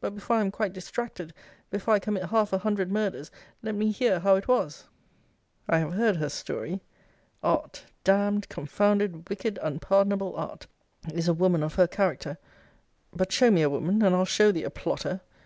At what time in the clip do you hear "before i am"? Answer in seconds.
0.14-0.50